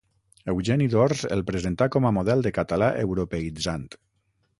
Eugeni 0.51 0.87
d’Ors 0.93 1.19
el 1.35 1.43
presentà 1.49 1.87
com 1.95 2.07
a 2.09 2.13
model 2.19 2.41
de 2.47 2.53
català 2.57 2.87
europeïtzant. 3.03 3.85